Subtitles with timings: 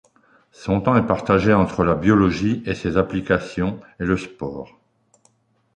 [0.51, 4.79] Son temps est partagé entre la biologie et ses applications, et le sport.